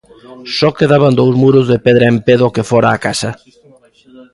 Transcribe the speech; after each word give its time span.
Só 0.57 0.69
quedaban 0.77 1.13
dous 1.19 1.33
muros 1.41 1.65
de 1.71 1.77
pedra 1.85 2.05
en 2.11 2.17
pé 2.25 2.33
do 2.41 2.53
que 2.55 2.67
fora 2.69 2.89
a 2.91 3.01
casa. 3.05 3.29